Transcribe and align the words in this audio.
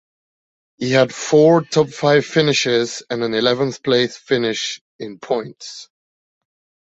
He 0.77 0.93
had 0.93 1.13
four 1.13 1.61
top 1.61 1.89
five 1.89 2.25
finishes 2.25 3.03
and 3.11 3.21
an 3.23 3.35
eleventh-place 3.35 4.17
finish 4.17 4.81
in 4.97 5.19
points. 5.19 5.89